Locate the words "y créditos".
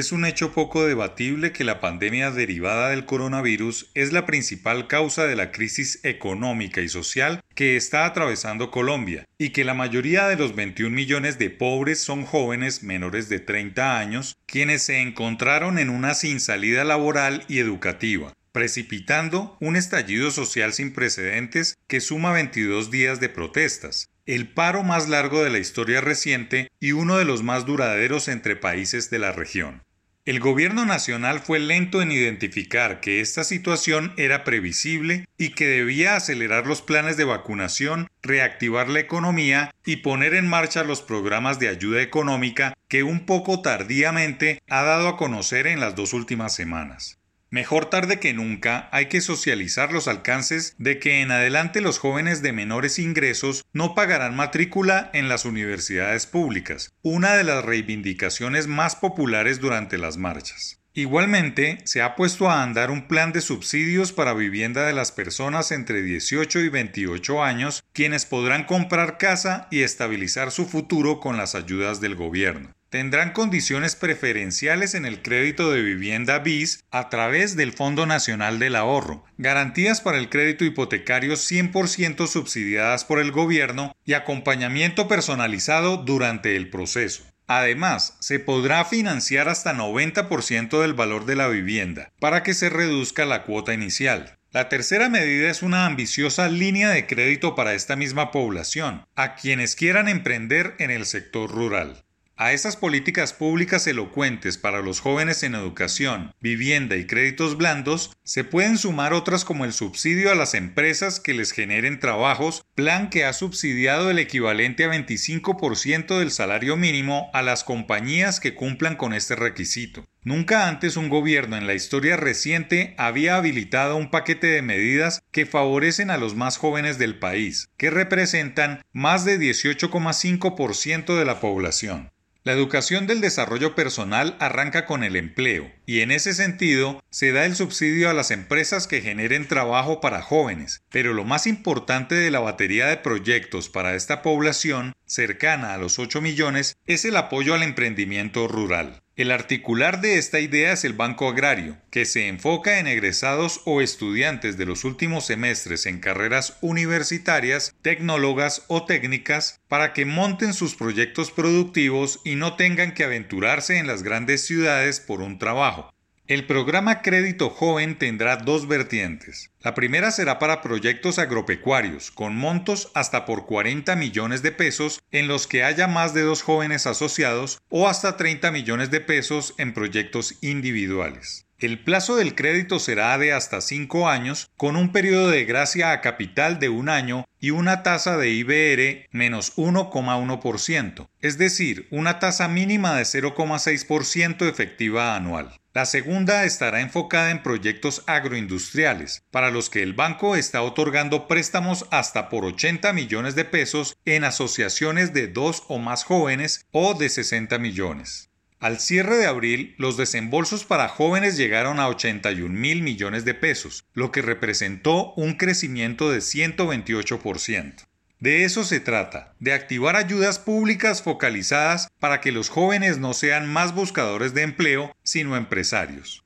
106.96-107.58